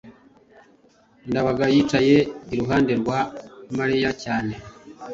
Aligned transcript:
ndabaga 1.29 1.63
yicaye 1.73 2.17
iruhande 2.53 2.91
rwa 3.01 3.19
mariya 3.77 4.09
cyane 4.23 4.53